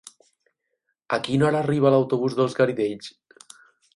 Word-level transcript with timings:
A 1.17 1.19
quina 1.27 1.45
hora 1.49 1.59
arriba 1.65 1.93
l'autobús 1.95 2.39
dels 2.39 2.57
Garidells? 2.61 3.13